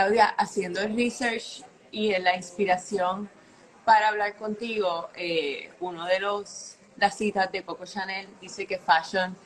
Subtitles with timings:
[0.00, 3.28] Claudia, haciendo el research y la inspiración
[3.84, 9.36] para hablar contigo, eh, uno de los las citas de Coco Chanel dice que fashion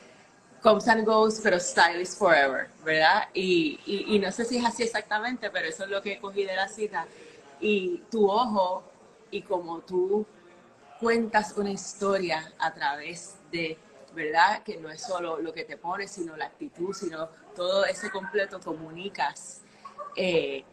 [0.61, 3.27] comes and goes, pero style is forever, ¿verdad?
[3.33, 6.55] Y, y, no sé si es así exactamente, pero eso es lo que cogí de
[6.55, 7.05] la cita.
[7.59, 8.81] Y tu ojo
[9.31, 10.25] y como tú
[11.01, 13.77] cuentas una historia a través de,
[14.13, 14.63] ¿verdad?
[14.63, 18.61] Que no es solo lo que te pones, sino la actitud, sino todo ese completo
[18.61, 19.64] comunicas.
[20.15, 20.63] Eh,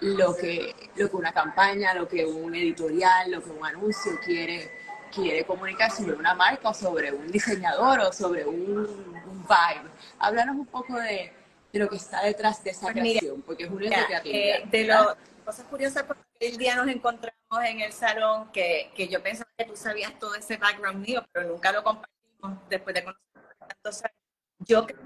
[0.00, 4.70] lo que, lo que una campaña, lo que un editorial, lo que un anuncio quiere
[5.10, 9.90] quiere comunicar sobre una marca o sobre un diseñador o sobre un, vibe.
[10.18, 11.32] Háblanos un poco de,
[11.72, 14.26] lo que está detrás de esa pues creación, porque es un de creatividad.
[14.26, 19.08] Eh, de las cosas curiosas, porque el día nos encontramos en el salón que, que
[19.08, 23.04] yo pensaba que tú sabías todo ese background mío, pero nunca lo compartimos después de
[23.04, 24.16] conocer tantos años.
[24.60, 25.00] Yo creo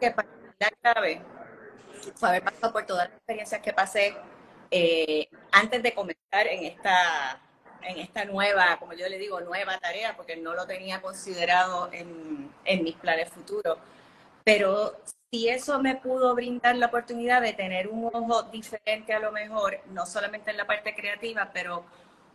[0.00, 1.22] que para mí la clave
[2.14, 4.16] fue haber pasado por todas las experiencias que pasé
[4.70, 7.40] eh, antes de comenzar en esta
[7.82, 12.50] en esta nueva, como yo le digo, nueva tarea, porque no lo tenía considerado en,
[12.64, 13.78] en mis planes futuros.
[14.44, 14.96] Pero
[15.30, 19.80] si eso me pudo brindar la oportunidad de tener un ojo diferente a lo mejor,
[19.92, 21.84] no solamente en la parte creativa, pero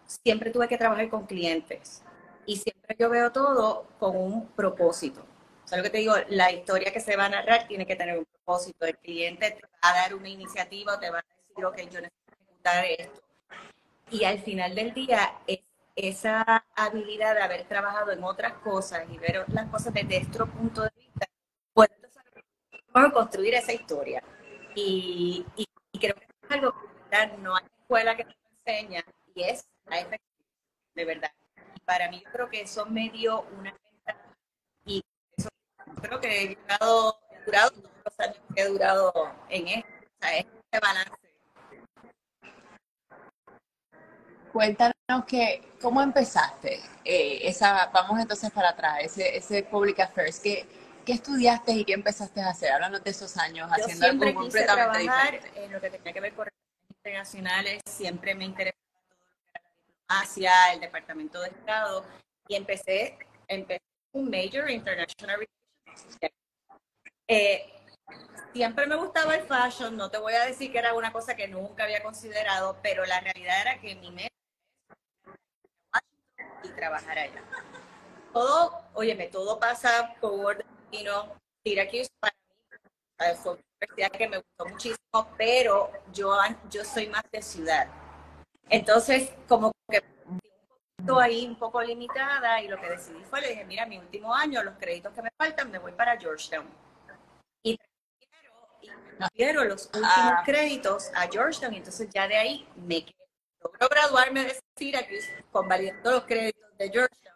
[0.06, 2.04] siempre tuve que trabajar con clientes.
[2.46, 5.26] Y siempre yo veo todo con un propósito.
[5.64, 7.96] O sea, lo que te digo, la historia que se va a narrar tiene que
[7.96, 8.86] tener un propósito.
[8.86, 12.34] El cliente te va a dar una iniciativa, te va a decir, ok, yo necesito
[12.34, 13.24] ejecutar esto
[14.14, 15.60] y al final del día, es
[15.96, 20.84] esa habilidad de haber trabajado en otras cosas y ver las cosas desde otro punto
[20.84, 21.28] de vista,
[21.74, 24.24] puede construir esa historia.
[24.76, 25.68] Y, y,
[26.00, 26.74] creo que es algo
[27.10, 30.52] que no hay escuela que te enseña y es la efectividad,
[30.94, 31.32] de verdad.
[31.76, 33.93] Y para mí yo creo que eso me dio una y
[36.02, 39.14] creo que he durado, he durado todos los años que he durado
[39.50, 41.24] en esto, o sea, es este balance
[44.54, 46.80] Cuéntanos que, ¿cómo empezaste?
[47.04, 50.40] Eh, esa, vamos entonces para atrás, ese, ese Public Affairs.
[50.40, 50.68] ¿Qué,
[51.04, 52.72] ¿Qué estudiaste y qué empezaste a hacer?
[52.72, 56.34] Háblanos de esos años Yo haciendo algo completamente trabajar en lo que tenía que ver
[56.34, 58.78] con relaciones internacionales, siempre me interesaba
[60.08, 62.06] diplomacia, el Departamento de Estado,
[62.48, 63.18] y empecé,
[63.48, 65.40] empecé un major in International.
[67.28, 67.74] Eh,
[68.54, 71.48] siempre me gustaba el fashion, no te voy a decir que era una cosa que
[71.48, 74.34] nunca había considerado, pero la realidad era que mi mente
[76.64, 77.44] y trabajar allá.
[78.32, 81.36] Todo, óyeme, todo pasa por destino.
[81.64, 86.38] Syracuse para mí fue una universidad que me gustó muchísimo, pero yo,
[86.70, 87.88] yo soy más de ciudad.
[88.70, 89.72] Entonces, como
[91.20, 94.64] ahí un poco limitada y lo que decidí fue, le dije, mira, mi último año,
[94.64, 96.68] los créditos que me faltan, me voy para Georgetown.
[97.62, 97.80] Y
[99.34, 100.44] quiero los últimos ah.
[100.46, 103.24] créditos a Georgetown y entonces ya de ahí me quedé
[103.64, 107.36] logro graduarme de Syracuse convalidando los créditos de Georgetown,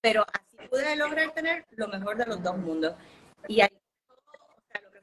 [0.00, 2.94] pero así pude lograr tener lo mejor de los dos mundos.
[3.48, 3.70] Y ahí,
[4.82, 5.00] lo que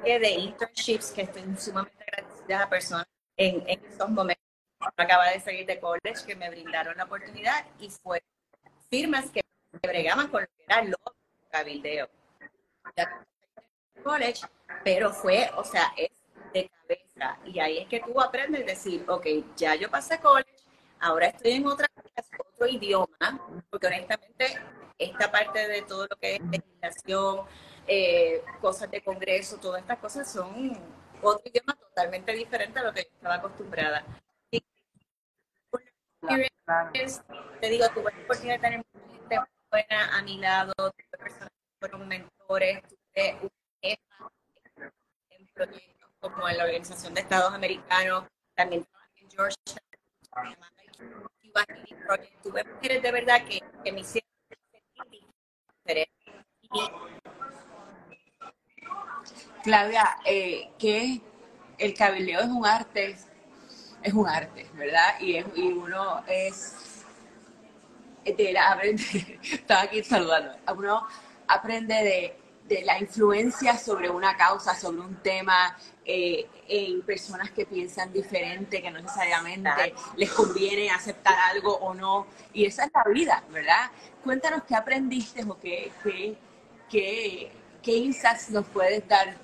[0.00, 4.43] fue de internships, que estoy sumamente agradecida a personas en, en esos momentos.
[4.96, 8.22] Acaba de salir de college que me brindaron la oportunidad y fue
[8.90, 9.40] firmas que
[9.82, 10.98] bregaban con lo que era los
[11.50, 12.08] cabildeo.
[14.02, 14.42] College,
[14.82, 16.10] pero fue, o sea, es
[16.52, 17.38] de cabeza.
[17.46, 20.50] Y ahí es que tú aprendes a decir, ok, ya yo pasé college,
[21.00, 21.86] ahora estoy en otra
[22.54, 23.40] otro idioma,
[23.70, 24.58] porque honestamente
[24.98, 27.46] esta parte de todo lo que es legislación,
[27.86, 30.78] eh, cosas de congreso, todas estas cosas son
[31.20, 34.04] otro idioma totalmente diferente a lo que yo estaba acostumbrada.
[36.30, 39.40] Y, te digo, tuve la oportunidad de tener gente
[39.70, 43.50] buena a mi lado, tuve personas que fueron mentores, tuve una
[43.82, 44.30] jefa
[45.30, 48.24] en proyectos como en la Organización de Estados Americanos,
[48.54, 48.86] también
[49.16, 49.84] en Georgetown,
[52.42, 54.24] tuve mujeres de verdad que, que me hicieron
[59.62, 61.20] Claudia, eh, que
[61.78, 63.16] el cabelleo es un arte,
[64.04, 65.20] es un arte, ¿verdad?
[65.20, 67.04] Y, es, y uno es,
[68.24, 71.06] de la, aprende, estaba aquí saludando, uno
[71.48, 77.66] aprende de de la influencia sobre una causa, sobre un tema, eh, en personas que
[77.66, 82.26] piensan diferente, que no necesariamente les conviene aceptar algo o no.
[82.52, 83.90] Y esa es la vida, ¿verdad?
[84.22, 86.38] Cuéntanos qué aprendiste o qué, qué,
[86.90, 87.52] qué,
[87.82, 89.36] qué insights nos puedes dar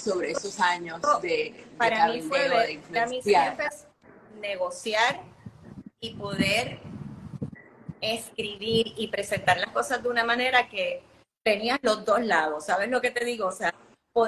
[0.00, 3.66] sobre esos años de, Para mí fue de, para mí siempre
[4.42, 5.22] negociar
[6.00, 6.80] y poder
[8.02, 11.02] escribir y presentar las cosas de una manera que
[11.42, 13.46] tenías los dos lados, ¿sabes lo que te digo?
[13.46, 13.72] O sea,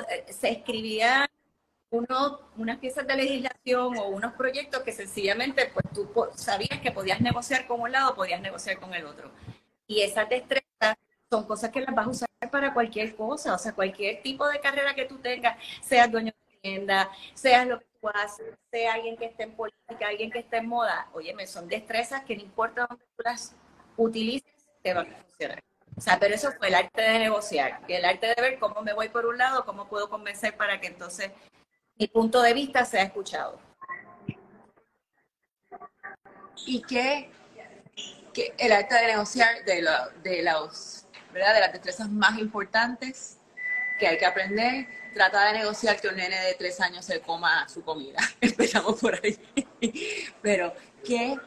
[0.08, 1.28] eh, se escribía
[1.90, 7.20] uno, unas piezas de legislación o unos proyectos que sencillamente pues tú sabías que podías
[7.20, 9.31] negociar con un lado, podías negociar con el otro.
[9.87, 10.96] Y esas destrezas
[11.31, 14.61] son cosas que las vas a usar para cualquier cosa, o sea, cualquier tipo de
[14.61, 16.44] carrera que tú tengas, seas dueño de
[17.34, 20.69] seas lo que tú haces, sea alguien que esté en política, alguien que esté en
[20.69, 23.55] moda, oye, son destrezas que no importa dónde tú las
[23.96, 24.52] utilices,
[24.82, 25.62] te van a funcionar.
[25.96, 28.93] O sea, pero eso fue el arte de negociar, el arte de ver cómo me
[28.93, 31.31] voy por un lado, cómo puedo convencer para que entonces
[31.96, 33.61] mi punto de vista sea escuchado.
[36.66, 37.31] ¿Y qué,
[38.58, 39.87] el arte de negociar de,
[40.22, 41.55] de, los, ¿verdad?
[41.55, 43.38] de las destrezas más importantes
[43.99, 45.03] que hay que aprender?
[45.14, 48.19] Trata de negociar que un nene de tres años se coma su comida.
[48.40, 49.38] Empezamos por ahí.
[50.43, 50.75] Pero,
[51.05, 51.38] ¿qué,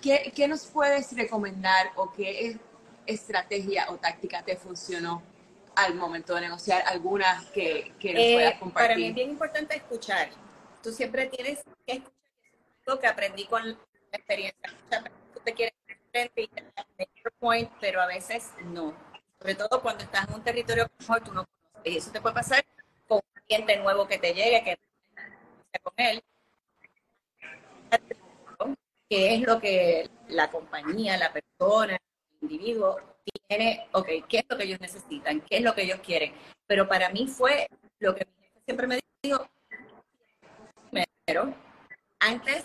[0.00, 2.58] qué, qué nos puedes recomendar o qué
[3.04, 5.22] estrategia o táctica te funcionó
[5.74, 8.84] al momento de negociar alguna que, que nos puedas compartir?
[8.84, 10.30] Eh, para mí es bien importante escuchar.
[10.82, 12.16] Tú siempre tienes que escuchar
[12.86, 13.76] lo que aprendí con la
[14.12, 14.72] experiencia.
[15.34, 15.74] Tú te quieres
[16.36, 16.48] y
[17.38, 18.94] point, pero a veces no.
[19.38, 21.46] Sobre todo cuando estás en un territorio mejor tú no.
[21.86, 22.64] Y eso te puede pasar
[23.06, 24.76] con un cliente nuevo que te llegue, que
[25.80, 26.20] con él.
[29.08, 32.00] ¿Qué es lo que la compañía, la persona, el
[32.42, 32.96] individuo
[33.46, 35.40] tiene, ok, ¿qué es lo que ellos necesitan?
[35.42, 36.34] ¿Qué es lo que ellos quieren?
[36.66, 37.68] Pero para mí fue
[38.00, 38.26] lo que
[38.64, 39.48] siempre me dijo,
[40.90, 41.54] primero,
[42.18, 42.64] antes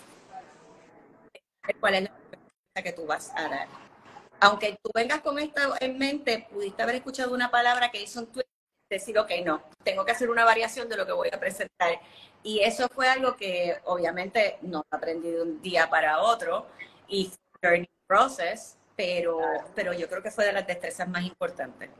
[1.68, 2.10] de cuál es
[2.74, 3.68] la que tú vas a dar.
[4.40, 8.26] Aunque tú vengas con esto en mente, pudiste haber escuchado una palabra que hizo un
[8.26, 8.46] tweet,
[8.94, 12.00] decir, ok, no, tengo que hacer una variación de lo que voy a presentar.
[12.42, 16.66] Y eso fue algo que obviamente no aprendí de un día para otro
[17.08, 19.38] y learning process, pero,
[19.74, 21.90] pero yo creo que fue de las destrezas más importantes.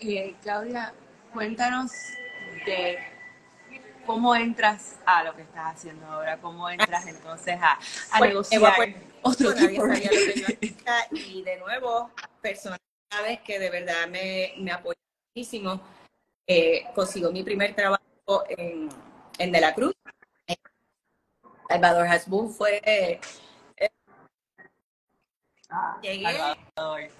[0.00, 0.92] Eh, Claudia,
[1.32, 1.90] cuéntanos
[2.66, 2.98] de
[4.04, 7.78] cómo entras a lo que estás haciendo ahora, cómo entras entonces a,
[8.12, 8.74] a negociar
[9.22, 9.84] otro tipo.
[11.10, 12.10] Y de nuevo,
[12.42, 12.78] personas
[13.44, 15.00] que de verdad me, me apoyan
[15.34, 15.80] muchísimo.
[16.46, 18.88] Eh, consigo mi primer trabajo en,
[19.38, 19.94] en De la Cruz,
[21.68, 22.80] Salvador Hasbun fue...
[22.84, 23.20] Eh,
[25.70, 26.26] ah, llegué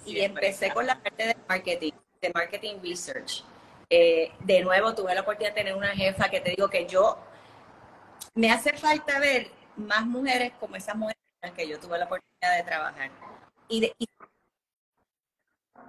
[0.04, 3.44] y empecé con la parte de marketing, de marketing research.
[3.90, 7.18] Eh, de nuevo tuve la oportunidad de tener una jefa que te digo que yo
[8.34, 12.06] me hace falta ver más mujeres como esas mujeres con las que yo tuve la
[12.06, 13.10] oportunidad de trabajar.
[13.68, 13.94] Y, de,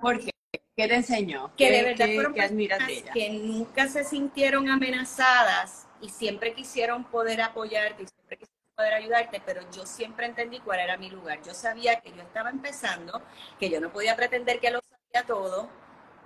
[0.01, 0.31] ¿Por qué?
[0.75, 1.55] ¿Qué te enseñó?
[1.55, 8.03] Que de verdad fueron personas que nunca se sintieron amenazadas y siempre quisieron poder apoyarte
[8.03, 11.41] y siempre quisieron poder ayudarte, pero yo siempre entendí cuál era mi lugar.
[11.43, 13.21] Yo sabía que yo estaba empezando,
[13.57, 15.69] que yo no podía pretender que lo sabía todo,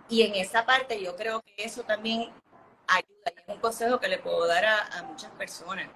[0.10, 2.32] y en esa parte yo creo que eso también
[2.88, 5.88] ayuda, y es un consejo que le puedo dar a, muchas personas.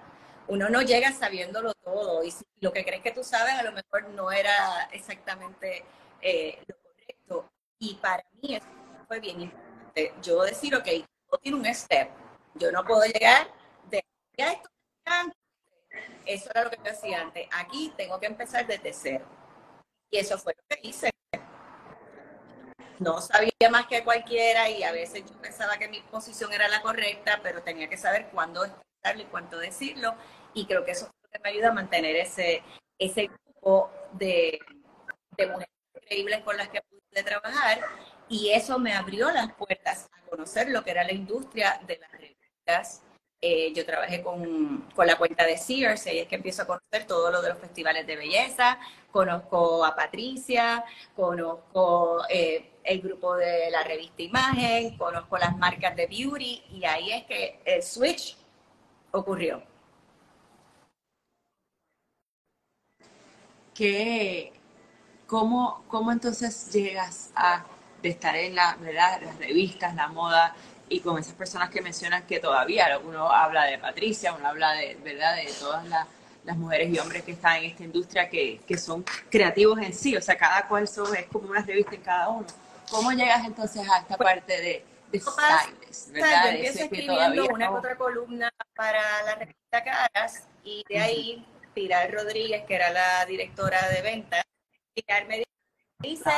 [0.46, 3.72] Uno no llega sabiéndolo todo, y si lo que crees que tú sabes a lo
[3.72, 5.84] mejor no era exactamente
[6.22, 6.83] eh, lo.
[7.84, 8.66] Y para mí eso
[9.06, 10.14] fue bien importante.
[10.22, 10.88] Yo decir, ok,
[11.28, 12.08] todo tiene un step.
[12.54, 13.52] Yo no puedo llegar
[13.90, 14.02] de
[14.38, 14.70] esto
[16.24, 17.46] eso era lo que yo hacía antes.
[17.52, 19.26] Aquí tengo que empezar desde cero.
[20.10, 21.10] Y eso fue lo que hice.
[23.00, 26.80] No sabía más que cualquiera y a veces yo pensaba que mi posición era la
[26.80, 30.14] correcta, pero tenía que saber cuándo expresarlo y cuánto decirlo.
[30.54, 32.62] Y creo que eso es lo que me ayuda a mantener ese,
[32.98, 34.58] ese grupo de,
[35.36, 36.80] de mujeres increíbles con las que
[37.14, 37.80] pude trabajar.
[38.28, 42.10] Y eso me abrió las puertas a conocer lo que era la industria de las
[42.12, 43.02] revistas
[43.46, 47.06] eh, yo trabajé con, con, la cuenta de Sears, y es que empiezo a conocer
[47.06, 48.78] todo lo de los festivales de belleza,
[49.12, 50.82] conozco a Patricia,
[51.14, 57.12] conozco eh, el grupo de la revista Imagen, conozco las marcas de beauty, y ahí
[57.12, 58.34] es que el switch
[59.12, 59.62] ocurrió.
[63.74, 64.54] ¿Qué,
[65.26, 67.64] cómo, ¿Cómo entonces llegas a
[68.02, 69.20] de estar en la, ¿verdad?
[69.22, 70.54] las revistas, la moda,
[70.88, 74.96] y con esas personas que mencionan que todavía uno habla de Patricia, uno habla de,
[75.02, 75.36] ¿verdad?
[75.36, 76.06] de todas las,
[76.58, 80.20] mujeres y hombres que están en esta industria que, que, son creativos en sí, o
[80.20, 82.46] sea, cada cual son, es como una revista en cada uno.
[82.90, 86.44] ¿Cómo llegas entonces a esta parte de, de styles, ¿verdad?
[86.44, 92.64] Yo empiezo escribiendo una otra columna para la revista Caras y de ahí Pilar Rodríguez,
[92.66, 94.44] que era la directora de ventas,
[94.94, 95.44] Pilar me
[96.00, 96.30] dice,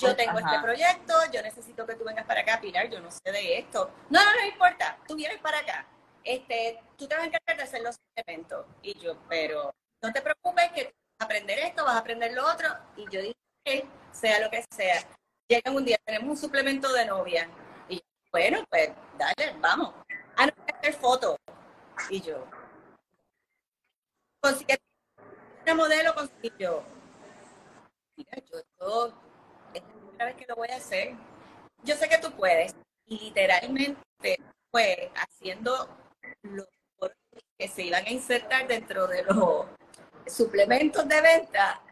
[0.00, 3.32] yo tengo este proyecto, yo necesito que tú vengas para acá, Pilar, yo no sé
[3.32, 3.90] de esto.
[4.10, 5.86] No, no, no importa, tú vienes para acá.
[6.22, 8.66] Este, tú te vas a encargar de hacer los elementos.
[8.82, 12.44] Y yo, pero no te preocupes que vas a aprender esto, vas a aprender lo
[12.50, 12.68] otro.
[12.96, 15.02] Y yo dije, sea lo que sea.
[15.48, 17.48] Llega un día, tenemos un suplemento de novia.
[17.88, 19.94] Y bueno, pues dale, vamos.
[20.36, 21.36] Ah, no, hacer fotos.
[22.10, 22.44] Y yo,
[24.40, 24.78] consigue
[25.62, 26.95] una modelo, consigo yo.
[28.16, 29.22] Yo todo,
[29.74, 31.14] es la primera vez que lo voy a hacer.
[31.82, 32.74] Yo sé que tú puedes.
[33.06, 34.00] Y literalmente
[34.70, 35.88] fue haciendo
[36.42, 36.66] los
[37.58, 39.66] que se iban a insertar dentro de los
[40.26, 41.82] suplementos de venta.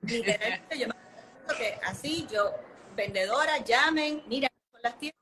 [0.00, 0.94] Literalmente yo me
[1.84, 2.52] así yo,
[2.94, 5.18] vendedora, llamen, mira, con las tiendas,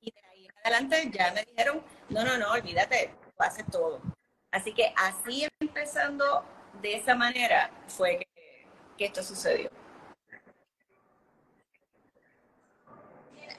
[0.00, 4.00] y de ahí en adelante ya me dijeron, no, no, no, olvídate, hace todo.
[4.52, 6.44] Así que así empezando
[6.80, 9.70] de esa manera fue que, que esto sucedió.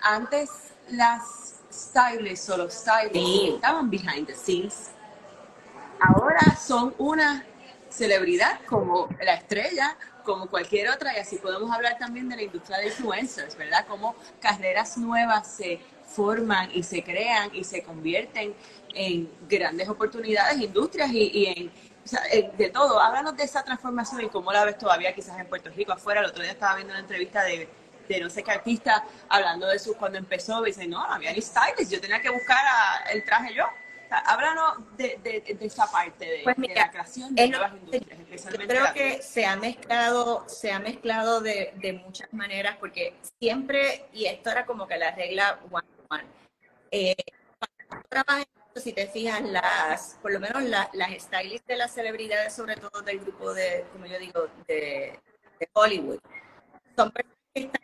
[0.02, 4.92] Antes las stylists o los stylists estaban behind the scenes.
[6.00, 7.46] Ahora son una
[7.90, 12.78] celebridad como la estrella, como cualquier otra, y así podemos hablar también de la industria
[12.80, 13.86] de influencers, ¿verdad?
[13.88, 18.54] Como carreras nuevas se forman y se crean y se convierten
[18.94, 21.72] en grandes oportunidades, industrias y, en,
[22.58, 23.00] de todo.
[23.00, 26.22] Háblanos de esa transformación y cómo la ves todavía quizás en Puerto Rico afuera.
[26.22, 27.70] El otro día estaba viendo una entrevista de,
[28.08, 31.32] de no sé qué artista hablando de eso cuando empezó, y dice, no, no había
[31.32, 32.58] ni stylist, yo tenía que buscar
[33.12, 33.66] el traje yo.
[34.10, 38.76] háblanos de, de, esa parte de, pues la creación de nuevas industrias, especialmente.
[38.76, 44.06] Yo creo que se ha mezclado, se ha mezclado de, de muchas maneras, porque siempre,
[44.12, 46.26] y esto era como que la regla one, one
[46.92, 47.16] eh,
[48.80, 53.20] si te fijas, las, por lo menos las stylists de las celebridades, sobre todo del
[53.20, 55.20] grupo de, como yo digo, de,
[55.74, 56.20] Hollywood,
[56.96, 57.82] son personas que están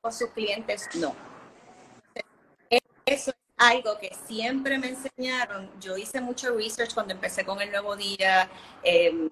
[0.00, 1.14] con sus clientes, no.
[3.06, 5.70] Eso es algo que siempre me enseñaron.
[5.80, 8.50] Yo hice mucho research cuando empecé con el Nuevo Día.
[8.82, 9.30] Em,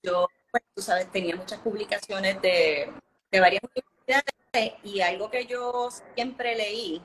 [0.00, 2.92] yo, pues, tú sabes, tenía muchas publicaciones de,
[3.32, 7.02] de varias universidades y algo que yo siempre leí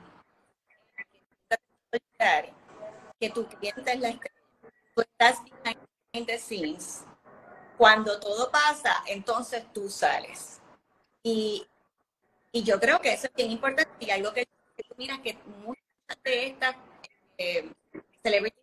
[3.20, 4.12] que tu cliente es la
[4.94, 7.04] Tú estás behind the scenes.
[7.78, 10.60] Cuando todo pasa, entonces tú sales.
[11.22, 11.66] Y,
[12.52, 16.22] y yo creo que eso es bien importante y algo que, tú miras que muchas
[16.22, 16.76] de estas
[17.38, 17.70] eh,
[18.22, 18.58] celebrity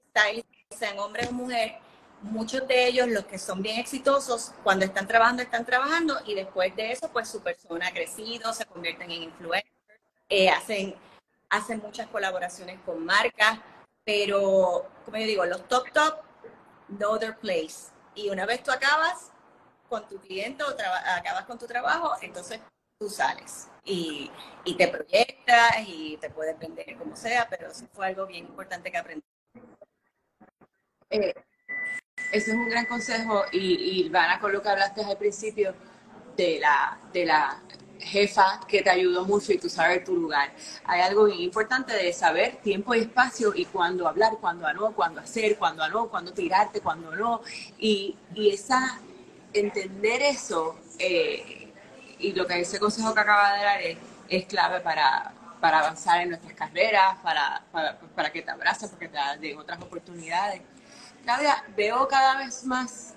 [0.69, 1.77] sean hombres o mujeres,
[2.21, 6.75] muchos de ellos, los que son bien exitosos, cuando están trabajando, están trabajando y después
[6.75, 9.73] de eso, pues su persona ha crecido, se convierten en influencers,
[10.29, 10.95] eh, hacen
[11.49, 13.59] hacen muchas colaboraciones con marcas,
[14.03, 16.19] pero como yo digo, los top top,
[16.89, 17.91] no other place.
[18.15, 19.31] Y una vez tú acabas
[19.87, 22.59] con tu cliente o acabas con tu trabajo, entonces
[22.99, 24.29] tú sales y,
[24.65, 28.91] y, te proyectas y te puedes vender como sea, pero eso fue algo bien importante
[28.91, 29.25] que aprendí.
[31.09, 31.33] Eh,
[32.31, 35.73] ese es un gran consejo y, y Ivana, con lo que hablaste al principio
[36.35, 37.61] de la, de la
[37.99, 40.51] jefa que te ayudó mucho y tú sabes tu lugar.
[40.85, 45.21] Hay algo bien importante de saber tiempo y espacio y cuándo hablar, cuándo no, cuándo
[45.21, 47.41] hacer, cuándo no, cuándo tirarte, cuándo no.
[47.77, 48.99] Y, y esa,
[49.53, 51.73] entender eso eh,
[52.19, 53.81] y lo que ese consejo que acaba de dar
[54.29, 57.63] es, clave para, para, avanzar en nuestras carreras, para,
[58.15, 60.61] para, que te abraces, porque te den otras oportunidades.
[61.23, 63.15] Claudia, veo cada vez más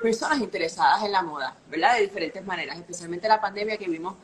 [0.00, 1.96] personas interesadas en la moda, ¿verdad?
[1.96, 4.14] De diferentes maneras, especialmente la pandemia que vimos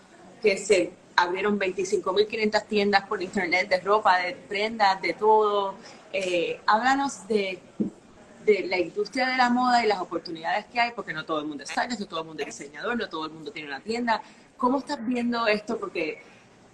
[0.40, 5.74] que se abrieron 25.500 tiendas por internet de ropa, de prendas, de todo.
[6.12, 7.60] Eh, háblanos de,
[8.44, 11.46] de, la industria de la moda y las oportunidades que hay, porque no todo el
[11.46, 13.80] mundo es stylist, no todo el mundo es diseñador, no todo el mundo tiene una
[13.80, 14.22] tienda.
[14.56, 15.76] ¿Cómo estás viendo esto?
[15.76, 16.22] Porque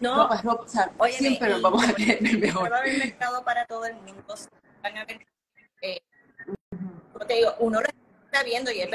[0.00, 2.70] no, ropa ropa, o sea, siempre nos vamos a tener mejor.
[2.70, 4.34] Va a haber mercado para todo el mundo.
[4.82, 5.26] Van a ver,
[5.80, 6.00] eh,
[7.12, 7.80] como te digo, uno
[8.42, 8.90] viendo y es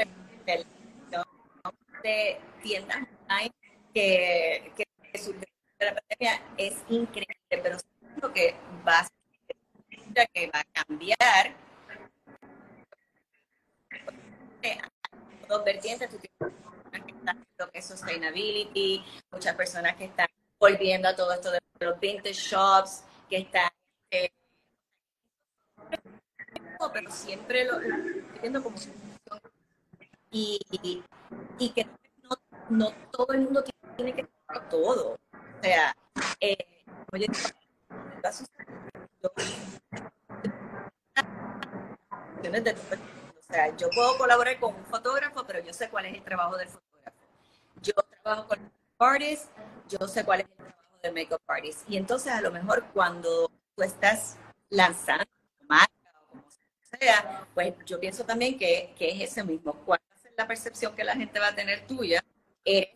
[2.02, 2.98] de tiendas
[3.92, 4.84] que, que
[5.78, 7.78] la pandemia es increíble, pero
[8.20, 8.54] lo que
[8.86, 11.54] va a, que va a cambiar.
[15.48, 16.54] Dos vertientes, tú tienes
[17.04, 20.28] que están lo que es sustainability, muchas personas que están
[20.58, 23.70] volviendo a todo esto de los vintage shops, que están
[24.10, 24.30] eh,
[26.92, 28.76] pero siempre lo, lo viendo como
[30.30, 31.02] y,
[31.58, 31.86] y que
[32.22, 32.36] no,
[32.68, 33.64] no, todo el mundo
[33.96, 35.18] tiene que hacer todo.
[35.32, 35.94] O sea,
[36.40, 36.56] eh,
[37.12, 37.26] oye,
[43.76, 47.16] yo puedo colaborar con un fotógrafo, pero yo sé cuál es el trabajo del fotógrafo.
[47.82, 49.50] Yo trabajo con artists,
[49.88, 51.88] yo sé cuál es el trabajo del makeup artist.
[51.88, 54.36] Y entonces a lo mejor cuando tú estás
[54.68, 55.24] lanzando
[55.68, 56.44] marca o como
[56.98, 59.72] sea, pues yo pienso también que, que es ese mismo.
[59.84, 60.00] ¿Cuál
[60.46, 62.24] percepción que la gente va a tener tuya,
[62.64, 62.90] eres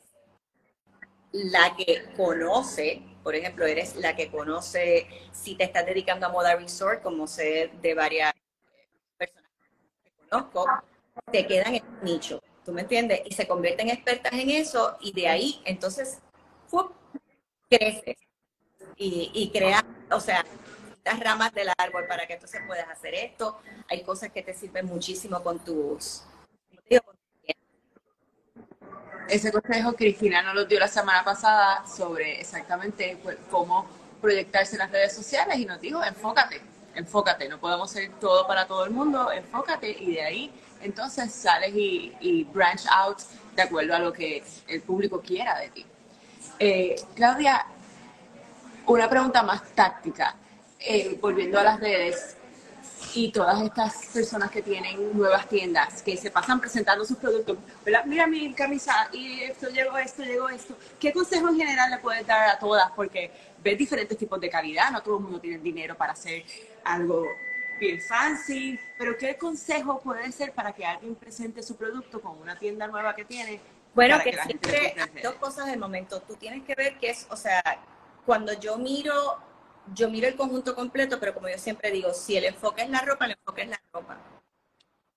[1.33, 6.55] la que conoce, por ejemplo, eres la que conoce si te estás dedicando a moda
[6.57, 8.33] resort, como sé de varias
[9.17, 9.51] personas
[10.05, 10.67] que conozco,
[11.33, 13.23] te quedan en el nicho, ¿tú me entiendes?
[13.25, 16.19] Y se convierten expertas en eso y de ahí entonces
[17.69, 18.17] creces
[18.97, 20.45] y, y creas, o sea,
[21.05, 23.59] las ramas del árbol para que entonces puedas hacer esto.
[23.89, 26.25] Hay cosas que te sirven muchísimo con tus...
[29.35, 33.85] Ese consejo Cristina nos lo dio la semana pasada sobre exactamente pues, cómo
[34.21, 36.61] proyectarse en las redes sociales y nos dijo, enfócate,
[36.95, 41.73] enfócate, no podemos ser todo para todo el mundo, enfócate y de ahí entonces sales
[41.75, 43.19] y, branch out
[43.57, 45.87] de acuerdo a lo que el público quiera de ti.
[46.61, 47.67] Eh, Claudia,
[48.87, 50.37] una pregunta más táctica.
[50.79, 52.37] Eh, volviendo a las redes
[53.15, 57.57] y todas estas personas que tienen nuevas tiendas, que se pasan presentando sus productos,
[58.07, 60.77] mira mi camisa y esto llegó esto, llegó esto.
[60.99, 62.91] ¿Qué consejo en general le puedes dar a todas?
[62.93, 63.31] Porque
[63.63, 66.45] ves diferentes tipos de calidad, no todo el mundo tiene dinero para hacer
[66.85, 67.25] algo
[67.79, 72.59] bien fancy, pero ¿qué consejo puede ser para que alguien presente su producto con una
[72.59, 73.61] tienda nueva que tiene?
[73.95, 76.21] Bueno, que, que siempre dos cosas de momento.
[76.21, 77.63] Tú tienes que ver que es, o sea,
[78.27, 79.39] cuando yo miro
[79.93, 83.01] yo miro el conjunto completo, pero como yo siempre digo, si el enfoque es la
[83.01, 84.19] ropa, el enfoque es la ropa.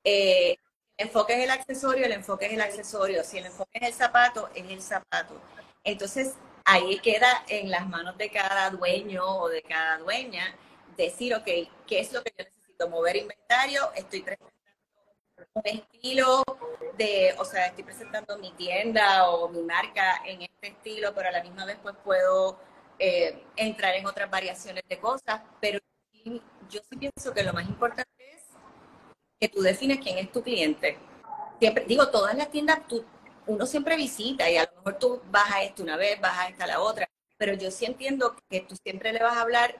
[0.03, 0.57] Eh,
[0.97, 3.23] el enfoque es el accesorio, el enfoque es el accesorio.
[3.23, 5.39] Si el enfoque es el zapato, es el zapato.
[5.83, 6.33] Entonces,
[6.65, 10.55] ahí queda en las manos de cada dueño o de cada dueña
[10.97, 11.45] decir, ok,
[11.85, 12.89] ¿qué es lo que yo necesito?
[12.89, 14.57] Mover inventario, estoy presentando
[15.53, 16.43] un estilo
[16.97, 21.31] de, o sea, estoy presentando mi tienda o mi marca en este estilo, pero a
[21.31, 22.59] la misma vez pues puedo
[22.99, 25.79] eh, entrar en otras variaciones de cosas, pero
[26.69, 28.43] yo sí pienso que lo más importante es
[29.39, 30.97] que tú defines quién es tu cliente.
[31.87, 33.05] Digo, todas las tiendas, tú,
[33.45, 36.49] uno siempre visita y a lo mejor tú vas a esto una vez, vas a
[36.49, 37.07] esta la otra,
[37.37, 39.79] pero yo sí entiendo que tú siempre le vas a hablar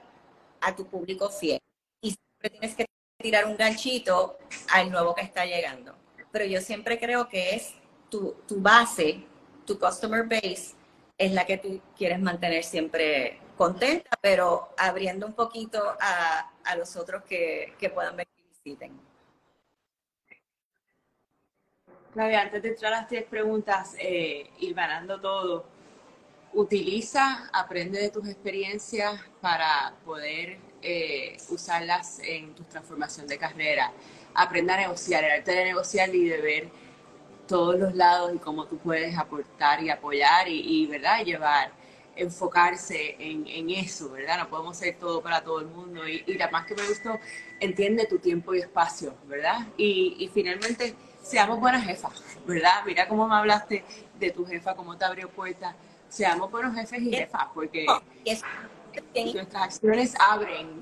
[0.60, 1.60] a tu público fiel
[2.00, 2.86] y siempre tienes que
[3.20, 4.38] tirar un ganchito
[4.70, 5.94] al nuevo que está llegando.
[6.30, 7.74] Pero yo siempre creo que es
[8.08, 9.24] tu base,
[9.66, 10.77] tu customer base,
[11.18, 17.24] es la que tú quieres mantener siempre contenta, pero abriendo un poquito a, los otros
[17.24, 19.00] que, puedan venir y visiten.
[22.12, 25.66] Claudia, antes de entrar a las tres preguntas, eh, ir ganando todo,
[26.54, 33.92] utiliza, aprende de tus experiencias para poder eh, usarlas en tu transformación de carrera.
[34.34, 36.68] Aprenda a negociar, el arte de negociar y de ver
[37.48, 41.24] todos los lados y cómo tú puedes aportar y apoyar y, ¿verdad?
[41.24, 41.72] llevar,
[42.14, 44.38] enfocarse en, eso, ¿verdad?
[44.38, 46.06] No podemos ser todo para todo el mundo.
[46.06, 47.18] Y, la más que me gustó,
[47.58, 49.66] entiende tu tiempo y espacio, ¿verdad?
[49.76, 52.84] Y, finalmente, seamos buenas jefas, ¿verdad?
[52.86, 53.84] Mira cómo me hablaste
[54.18, 55.74] de tu jefa, cómo te abrió puertas.
[56.08, 57.86] Seamos buenos jefes y jefas, porque
[59.34, 60.80] nuestras acciones abren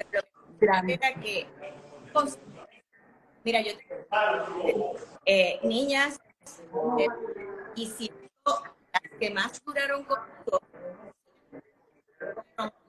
[0.60, 1.00] grandes.
[3.44, 3.72] Mira, yo
[5.24, 6.18] eh, niñas
[7.74, 8.10] y si
[8.44, 10.60] las que más duraron conmigo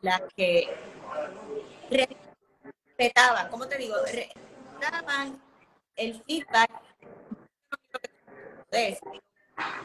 [0.02, 0.68] las que
[1.90, 3.96] respetaban, ¿cómo te digo?
[4.06, 5.42] Respetaban
[5.96, 6.72] el feedback.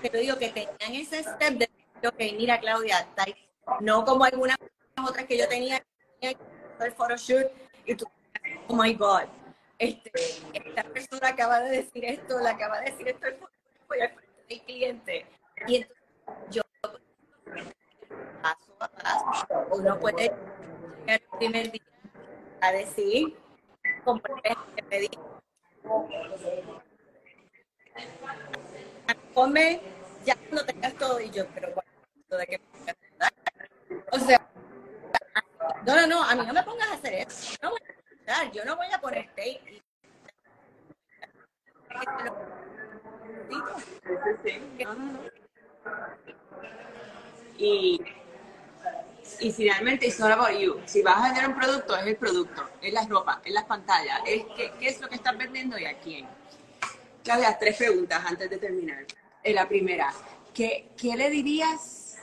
[0.02, 1.68] Pero digo que tenían ese step de
[2.06, 3.08] ok, mira Claudia,
[3.80, 4.56] no como algunas
[5.02, 5.82] otras que yo tenía,
[6.20, 7.50] el photoshoot
[7.86, 8.06] y tú,
[8.68, 9.22] oh my God,
[9.78, 10.10] este,
[10.52, 13.26] esta persona acaba de decir esto, la acaba de decir esto,
[13.92, 15.26] voy al frente del cliente.
[15.66, 16.04] Y entonces
[16.50, 16.62] yo,
[18.42, 21.82] paso a paso, uno puede llegar el primer día
[22.62, 23.36] a decir,
[24.04, 24.34] compré
[24.76, 25.10] que pedí.
[29.34, 29.80] Come
[30.24, 32.60] ya no tengas todo y yo, pero bueno, de que
[34.10, 34.48] o sea,
[35.84, 37.56] no, no, no, a mí no me pongas a hacer eso.
[37.62, 37.80] No voy
[38.26, 39.82] a yo no voy a poner steak
[47.58, 48.00] y,
[49.40, 50.80] y finalmente, it's not about you.
[50.86, 54.20] Si vas a vender un producto, es el producto, es la ropa, es las pantallas,
[54.26, 56.26] es qué, qué es lo que estás vendiendo y a quién.
[57.22, 59.04] Claudia, tres preguntas antes de terminar.
[59.42, 60.12] Eh, la primera,
[60.52, 62.16] ¿qué, ¿qué le dirías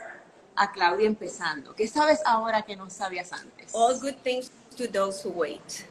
[0.56, 1.74] a Claudia empezando?
[1.74, 3.72] ¿Qué sabes ahora que no sabías antes?
[3.74, 5.86] All good things to those who wait.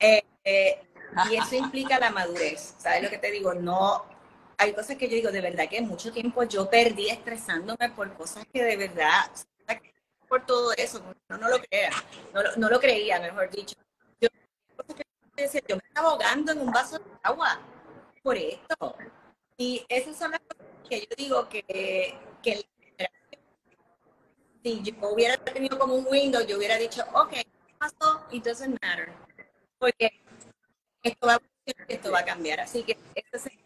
[0.00, 0.82] Eh, eh,
[1.30, 2.74] y eso implica la madurez.
[2.78, 3.54] ¿Sabes lo que te digo?
[3.54, 4.04] No,
[4.58, 8.44] hay cosas que yo digo, de verdad que mucho tiempo yo perdí estresándome por cosas
[8.52, 9.30] que de verdad,
[10.28, 11.90] por todo eso, no, no lo crea,
[12.32, 13.74] no, no lo creía, mejor dicho.
[14.20, 14.28] Yo,
[15.66, 17.58] yo me estaba ahogando en un vaso de agua
[18.22, 18.96] por esto.
[19.56, 22.64] Y esas son las cosas que yo digo que, que
[24.62, 28.26] si yo hubiera tenido como un window, yo hubiera dicho, ok, ¿qué pasó?
[28.30, 29.12] It doesn't matter.
[29.78, 30.19] Porque
[31.02, 31.40] esto va a,
[31.88, 32.60] esto va a cambiar.
[32.60, 33.60] Así que este es el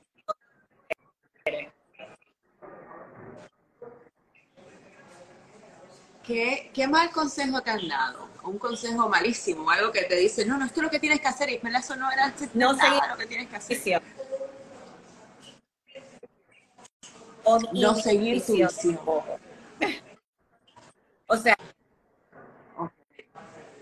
[6.24, 8.28] ¿Qué, ¿Qué mal consejo te han dado?
[8.44, 11.28] Un consejo malísimo, algo que te dice, no, no, esto es lo que tienes que
[11.28, 14.02] hacer, y eso no era no nada lo que tienes que hacer.
[17.44, 18.98] O no seguir tu visión.
[21.26, 21.56] O sea,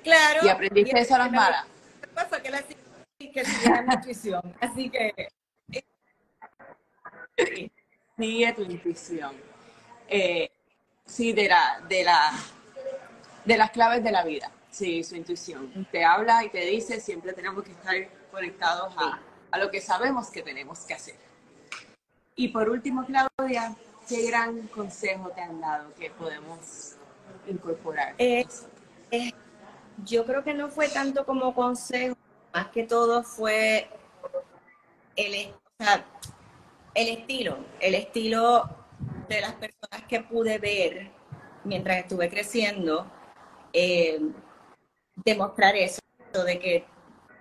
[0.04, 0.46] claro.
[0.46, 1.66] Y aprendiste eso a las malas.
[2.14, 2.62] Pasa que la
[3.32, 4.54] que sigue la intuición.
[4.60, 5.28] Así que.
[8.16, 9.34] Sigue tu intuición.
[10.08, 10.50] Eh,
[11.04, 12.32] sí, de la, de la,
[13.44, 14.50] de las claves de la vida.
[14.70, 15.86] Sí, su intuición.
[15.90, 17.94] Te habla y te dice, siempre tenemos que estar
[18.30, 21.16] conectados a, a lo que sabemos que tenemos que hacer.
[22.34, 23.76] Y por último, Claudia,
[24.08, 26.96] ¿qué gran consejo te han dado que podemos
[27.46, 28.14] incorporar?
[28.18, 28.46] Eh,
[29.10, 29.32] eh,
[30.04, 32.16] yo creo que no fue tanto como consejo,
[32.52, 33.88] más que todo fue
[35.16, 35.52] el,
[36.94, 38.68] el estilo, el estilo
[39.28, 41.10] de las personas que pude ver
[41.64, 43.10] mientras estuve creciendo,
[43.72, 44.20] eh,
[45.24, 46.00] demostrar eso,
[46.44, 46.84] de que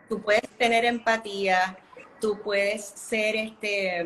[0.09, 1.77] tú puedes tener empatía,
[2.19, 4.05] tú puedes ser este,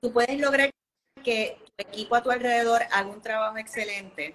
[0.00, 0.70] tú puedes lograr
[1.22, 4.34] que tu equipo a tu alrededor haga un trabajo excelente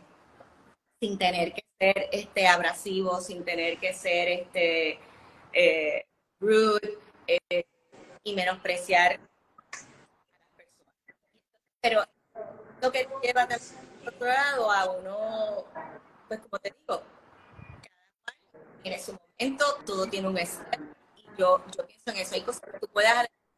[1.01, 4.99] sin tener que ser este abrasivo, sin tener que ser este
[5.55, 6.05] eh,
[6.39, 7.65] rude eh,
[8.23, 10.93] y menospreciar a las personas.
[11.81, 12.03] Pero
[12.81, 13.59] lo que lleva del
[14.05, 15.65] otro lado a uno,
[16.27, 18.37] pues como te digo, cada cual
[18.83, 20.83] tiene su momento, todo tiene un estado.
[21.15, 22.35] Y yo, yo pienso en eso.
[22.35, 23.11] Hay cosas que tú puedes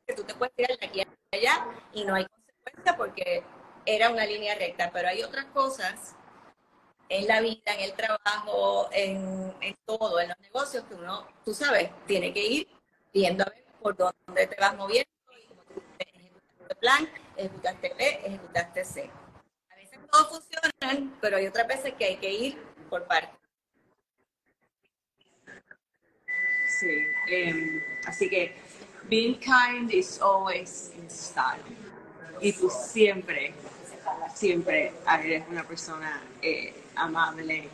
[0.06, 3.44] que tú te puedes tirar de aquí a allá y no hay consecuencia porque
[3.86, 6.16] era una línea recta, pero hay otras cosas
[7.10, 9.54] en la vida, en el trabajo, en,
[9.86, 12.67] todo, en los negocios, que uno, tú sabes, tiene que ir
[13.13, 18.20] viendo a ver por dónde te vas moviendo y cómo tú ejecutaste plan, ejecutaste B,
[18.26, 19.12] ejecutaste C.
[19.70, 23.38] A veces todo funciona, pero hay otras veces que hay que ir por partes.
[26.80, 28.56] Sí, em, así que
[29.10, 31.63] being kind is always in style.
[32.39, 33.54] Y tú siempre,
[34.34, 34.93] siempre
[35.24, 37.70] eres una persona eh, amable,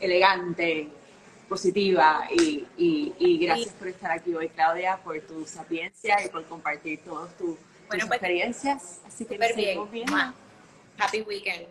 [0.00, 0.88] elegante,
[1.48, 7.00] positiva y, y, gracias por estar aquí hoy, Claudia, por tu sapiencia y por compartir
[7.04, 7.56] todas tus,
[7.88, 9.00] pues, experiencias.
[9.06, 10.12] Así que nos bien.
[10.98, 11.66] Happy weekend.